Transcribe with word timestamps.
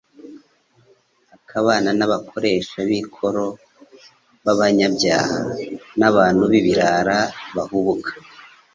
akabana 1.35 1.89
n'abakoresha 1.97 2.77
b'ikoro 2.87 3.45
b'abanyabyaha, 4.43 5.37
n'abantu 5.99 6.43
b'ibirara 6.51 7.17
bahubuka, 7.55 8.11